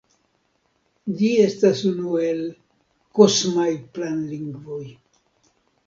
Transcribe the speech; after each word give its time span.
Ĝi 1.19 1.29
estas 1.43 1.83
unu 1.91 2.17
el 2.29 2.43
"kosmaj 3.21 3.71
planlingvoj". 3.99 4.85